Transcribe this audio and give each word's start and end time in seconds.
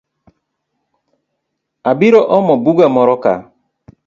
Abiro 1.91 2.21
omo 2.37 2.53
buga 2.63 2.85
moroka 2.95 3.31